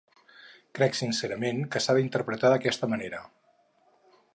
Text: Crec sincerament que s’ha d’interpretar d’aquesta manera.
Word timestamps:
Crec 0.79 0.97
sincerament 1.01 1.61
que 1.75 1.83
s’ha 1.85 1.97
d’interpretar 1.99 2.53
d’aquesta 2.55 2.91
manera. 2.95 3.23